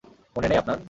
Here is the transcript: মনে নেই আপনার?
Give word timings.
মনে 0.35 0.47
নেই 0.47 0.57
আপনার? 0.57 0.77